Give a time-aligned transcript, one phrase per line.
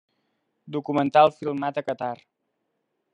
[0.75, 2.13] Documental filmat a Qatar.